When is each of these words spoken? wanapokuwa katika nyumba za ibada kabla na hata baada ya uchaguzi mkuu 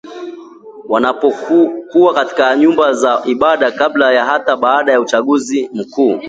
wanapokuwa 0.89 2.13
katika 2.13 2.55
nyumba 2.55 2.93
za 2.93 3.21
ibada 3.25 3.71
kabla 3.71 4.13
na 4.13 4.25
hata 4.25 4.57
baada 4.57 4.91
ya 4.91 5.01
uchaguzi 5.01 5.69
mkuu 5.73 6.19